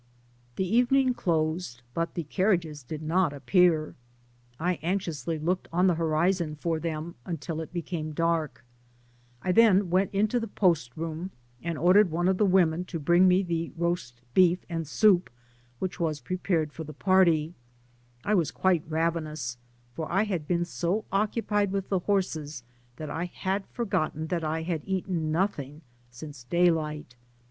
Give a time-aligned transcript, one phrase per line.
[0.55, 4.57] The evening closed, but the carriages did not ap Digitized byGoogk THB PAMPAS.
[4.57, 4.65] 268 s pear.
[4.65, 8.65] I anxiously looked on the horizon for them, until it became dark;
[9.43, 11.29] I then went into the post room,
[11.61, 15.29] and ordered one of the women to bring me the roast beef and soup
[15.77, 17.53] which was prepared for the party,
[18.23, 19.57] I was quite ravenous^
[19.93, 22.63] for I had been so oc cupied with the horses,
[22.95, 27.15] that I had forgotten that I had eaten nothing since daylight.